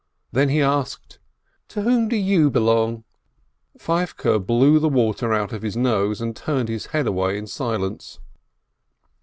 [0.31, 1.19] Then he asked:
[1.67, 3.03] "To whom do you belong?"
[3.77, 8.19] Feivke blew the water out of his nose, and turned his head away in silence.